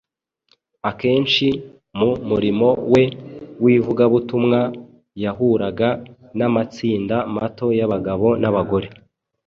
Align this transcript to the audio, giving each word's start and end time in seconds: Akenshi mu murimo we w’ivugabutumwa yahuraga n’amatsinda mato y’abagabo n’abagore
Akenshi 0.89 1.47
mu 1.97 2.09
murimo 2.29 2.69
we 2.93 3.03
w’ivugabutumwa 3.63 4.59
yahuraga 5.23 5.89
n’amatsinda 6.37 7.15
mato 7.35 7.67
y’abagabo 7.79 8.27
n’abagore 8.41 8.87